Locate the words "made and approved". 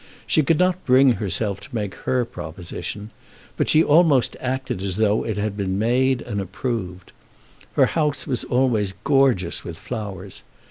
5.77-7.11